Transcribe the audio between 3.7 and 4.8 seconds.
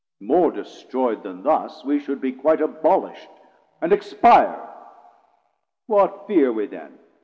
and expire.